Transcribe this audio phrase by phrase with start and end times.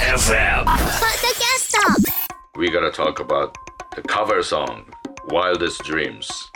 [0.00, 0.64] FM.
[0.64, 3.56] Podcast we gotta talk about
[3.94, 4.84] the cover song
[5.26, 6.50] wildest dreams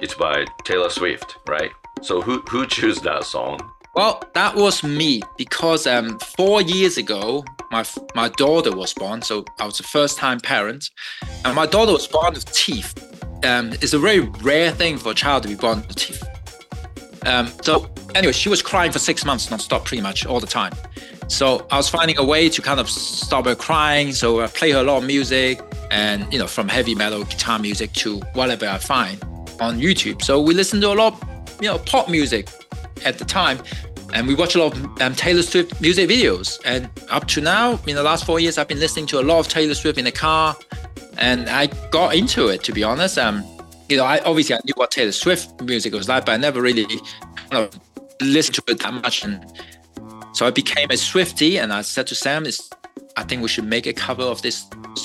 [0.00, 1.70] it's by taylor swift right
[2.02, 3.58] so who who chose that song
[3.94, 9.22] Well, that was me because um, four years ago, my my daughter was born.
[9.22, 10.90] So I was a first time parent,
[11.44, 12.92] and my daughter was born with teeth.
[13.44, 16.22] Um, it's a very rare thing for a child to be born with teeth.
[17.24, 20.72] Um, so anyway, she was crying for six months non-stop, pretty much all the time.
[21.28, 24.12] So I was finding a way to kind of stop her crying.
[24.12, 25.60] So I play her a lot of music,
[25.90, 29.22] and you know, from heavy metal guitar music to whatever I find
[29.60, 30.22] on YouTube.
[30.22, 32.48] So we listened to a lot, of, you know, pop music
[33.04, 33.58] at the time,
[34.14, 36.60] and we watch a lot of um, Taylor Swift music videos.
[36.64, 39.40] And up to now, in the last four years, I've been listening to a lot
[39.40, 40.56] of Taylor Swift in the car,
[41.18, 42.62] and I got into it.
[42.64, 43.44] To be honest, um,
[43.88, 46.60] you know, I obviously I knew what Taylor Swift music was like, but I never
[46.60, 46.86] really
[47.50, 47.80] kind of
[48.20, 49.24] listened to it that much.
[49.24, 49.44] And
[50.36, 52.58] so I became a Swiftie, and I said to Sam, "Is
[53.20, 54.56] I think we should make a cover of this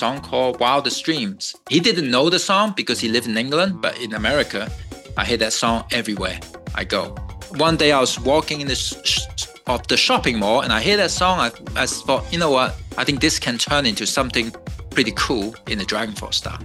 [0.01, 3.93] song called Wildest Dreams." He didn't know the song because he lived in England, but
[4.05, 4.61] in America,
[5.17, 6.37] I hear that song everywhere
[6.81, 7.03] I go.
[7.67, 9.25] One day I was walking in the sh-
[9.67, 11.35] of the shopping mall, and I hear that song.
[11.39, 11.49] I,
[11.83, 12.69] I thought, you know what?
[12.97, 14.51] I think this can turn into something
[14.95, 16.59] pretty cool in the Dragon Force style.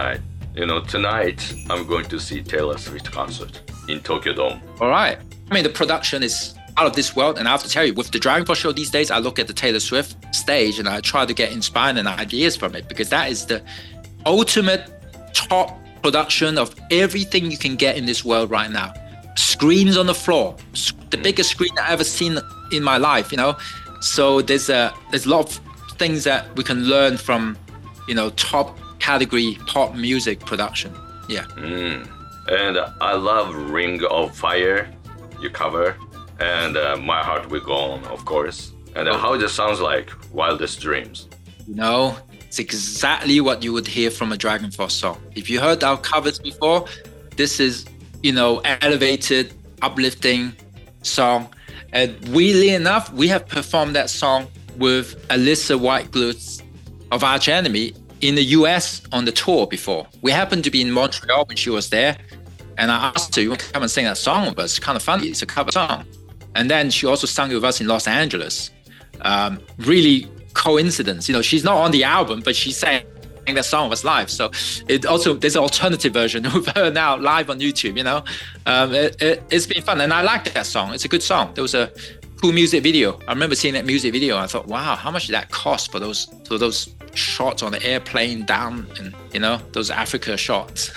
[0.00, 0.20] right
[0.60, 1.38] you know tonight
[1.70, 3.52] i'm going to see taylor swift concert
[3.92, 5.16] in tokyo dome All right.
[5.50, 7.38] I mean, the production is out of this world.
[7.38, 9.38] And I have to tell you, with the Dragon Force show these days, I look
[9.38, 12.88] at the Taylor Swift stage and I try to get inspired and ideas from it
[12.88, 13.62] because that is the
[14.24, 14.88] ultimate
[15.34, 18.92] top production of everything you can get in this world right now.
[19.36, 20.56] Screens on the floor,
[21.10, 21.22] the mm.
[21.22, 22.38] biggest screen I've ever seen
[22.70, 23.56] in my life, you know?
[24.00, 25.60] So there's a, there's a lot of
[25.98, 27.58] things that we can learn from,
[28.06, 30.94] you know, top category pop music production.
[31.28, 31.44] Yeah.
[31.56, 32.08] Mm.
[32.48, 34.90] and i love ring of fire
[35.42, 35.96] you cover
[36.40, 40.80] and uh, my heart will go on of course and how it sounds like wildest
[40.80, 41.28] dreams
[41.68, 45.20] You know, it's exactly what you would hear from a Dragon Force song.
[45.34, 46.86] If you heard our covers before,
[47.36, 47.84] this is,
[48.22, 50.54] you know, elevated, uplifting
[51.02, 51.52] song.
[51.92, 54.46] And weirdly enough, we have performed that song
[54.78, 56.62] with Alissa White-Gluz
[57.12, 60.06] of Arch Enemy in the US on the tour before.
[60.22, 62.16] We happened to be in Montreal when she was there.
[62.78, 64.70] And I asked her, you want to come and sing that song with us?
[64.70, 65.26] It's kind of funny.
[65.26, 66.06] It's a cover song.
[66.58, 68.72] And then she also sang with us in Los Angeles.
[69.20, 71.28] Um, really coincidence.
[71.28, 73.04] You know, she's not on the album, but she sang
[73.46, 74.28] that song was live.
[74.28, 74.50] So
[74.88, 77.96] it also there's an alternative version of her now live on YouTube.
[77.96, 78.24] You know,
[78.66, 80.92] um, it, it, it's been fun, and I like that song.
[80.92, 81.54] It's a good song.
[81.54, 81.92] There was a
[82.42, 83.20] cool music video.
[83.28, 84.36] I remember seeing that music video.
[84.36, 87.82] I thought, wow, how much did that cost for those for those shots on the
[87.82, 90.90] airplane down and you know those Africa shots.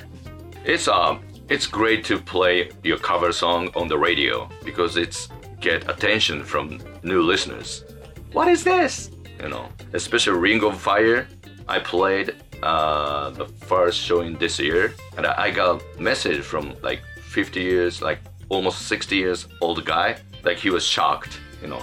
[0.64, 5.28] it's um it's great to play your cover song on the radio because it's
[5.60, 7.84] get attention from new listeners.
[8.32, 9.10] What is this?
[9.40, 11.26] You know especially ring of fire.
[11.68, 17.00] I played uh, the first showing this year and I, got a message from like
[17.22, 20.16] 50 years like almost 60 years old guy.
[20.44, 21.82] Like he was shocked you know.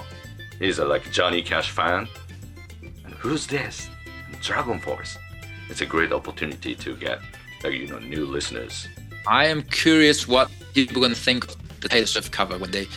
[0.59, 2.07] He's a like johnny cash fan.
[3.03, 3.89] And who's this?
[4.41, 5.17] Dragon force.
[5.69, 7.19] It's a great opportunity to get
[7.63, 8.87] like you know new listeners
[9.27, 12.71] I am curious what people are going to think of the Taylor Swift cover when
[12.71, 12.87] they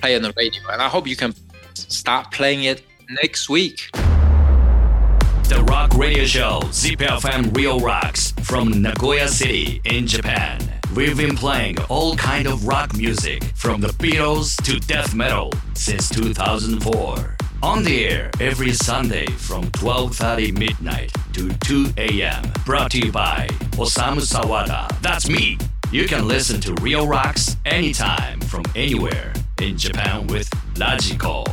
[0.00, 1.34] play on the radio, and I hope you can
[1.74, 2.82] start playing it
[3.22, 3.90] next week.
[3.92, 10.60] The Rock Radio Show, ZipFM Real Rocks from Nagoya City in Japan.
[10.96, 16.08] We've been playing all kind of rock music from the Beatles to death metal since
[16.08, 17.36] 2004.
[17.62, 22.42] On the air every Sunday from 12:30 midnight to 2 a.m.
[22.66, 23.46] Brought to you by
[23.78, 24.88] Osamu Sawada.
[25.00, 25.58] That's me.
[25.92, 31.46] You can listen to Real Rocks anytime from anywhere in Japan with radiko.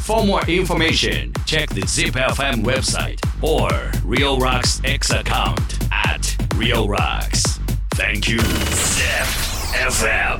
[0.00, 3.68] For more information, check the ZipFM website or
[4.04, 7.58] Real Rocks X account at Real Rocks.
[7.94, 9.28] Thank you, Zip
[9.80, 10.36] FM.